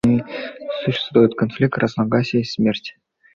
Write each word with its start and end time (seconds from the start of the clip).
Существуют 0.83 1.35
конфликты, 1.35 1.79
разногласия 1.81 2.39
и 2.39 2.43
смерть. 2.43 2.95